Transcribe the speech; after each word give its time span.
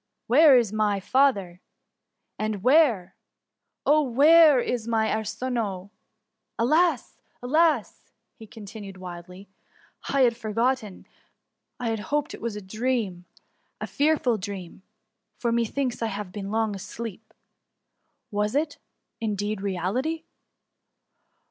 Where 0.25 0.57
is 0.57 0.73
my 0.73 0.99
father? 0.99 1.61
And 2.39 2.63
where! 2.63 3.15
oh, 3.85 4.01
where, 4.01 4.59
is 4.59 4.87
my 4.87 5.09
Ardnoe? 5.11 5.91
Alas, 6.57 7.21
alas!'' 7.43 8.11
continued 8.49 8.95
he 8.95 8.99
wildly;" 8.99 9.47
I 10.09 10.21
had 10.21 10.35
forgotten— 10.35 11.05
I 11.79 11.95
hoped 11.97 12.33
it 12.33 12.41
was 12.41 12.55
a 12.55 12.63
dream, 12.63 13.25
a 13.79 13.85
fearful 13.85 14.39
dream, 14.39 14.81
for 15.37 15.51
methinks 15.51 16.01
I 16.01 16.07
have 16.07 16.31
been 16.31 16.49
long 16.49 16.75
asleep. 16.75 17.31
Was 18.31 18.55
it^ 18.55 18.77
indeed, 19.19 19.61
reality 19.61 20.23